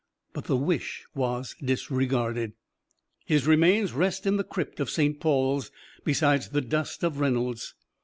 [0.33, 2.53] But the wish was disregarded.
[3.23, 5.69] His remains rest in the crypt of Saint Paul's,
[6.03, 7.75] beside the dust of Reynolds.